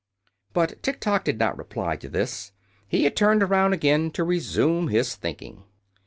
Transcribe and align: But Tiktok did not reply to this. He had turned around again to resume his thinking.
But 0.53 0.81
Tiktok 0.81 1.25
did 1.25 1.37
not 1.37 1.59
reply 1.59 1.95
to 1.97 2.09
this. 2.09 2.53
He 2.87 3.03
had 3.03 3.15
turned 3.15 3.43
around 3.43 3.73
again 3.73 4.09
to 4.13 4.23
resume 4.23 4.87
his 4.87 5.13
thinking. 5.13 5.63